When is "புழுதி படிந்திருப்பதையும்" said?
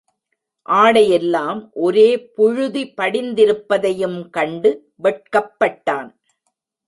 2.35-4.29